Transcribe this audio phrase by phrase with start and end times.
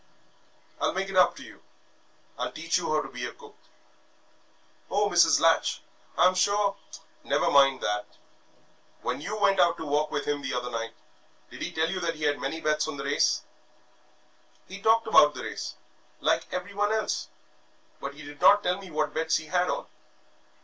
[0.79, 1.61] I'll make it up to you
[2.35, 3.55] I'll teach you how to be a cook."
[4.89, 5.39] "Oh, Mrs.
[5.39, 5.83] Latch,
[6.17, 6.75] I am sure"
[7.33, 8.07] "Never mind that.
[9.03, 10.95] When you went out to walk with him the other night,
[11.51, 13.43] did he tell you that he had many bets on the race?"
[14.67, 15.75] "He talked about the race,
[16.19, 17.27] like everyone else,
[17.99, 19.85] but he did not tell me what bets he had on."